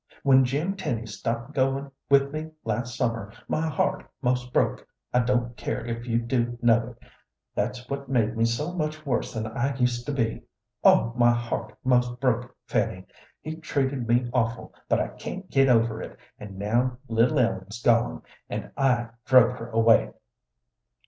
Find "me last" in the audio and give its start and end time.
2.33-2.97